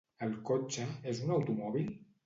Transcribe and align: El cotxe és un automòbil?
El 0.27 0.31
cotxe 0.49 0.87
és 1.15 1.23
un 1.27 1.37
automòbil? 1.39 1.97